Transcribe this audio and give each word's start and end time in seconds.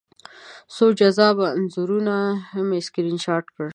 څو 0.75 0.85
جذابه 0.99 1.47
انځورونه 1.57 2.15
مې 2.67 2.79
سکرین 2.87 3.17
شاټ 3.25 3.45
کړل 3.55 3.69